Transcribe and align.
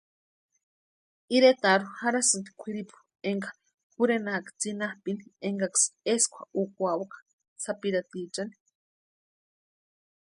Iretarhu 1.35 1.89
jarhasïnti 2.01 2.51
kwíripu 2.59 2.95
énka 3.29 3.49
jurhenaaka 3.93 4.49
tsinapʼini 4.59 5.25
énkaksï 5.49 5.87
eskwa 6.13 6.41
úkwaka 6.61 7.17
sapirhatichani. 7.63 8.55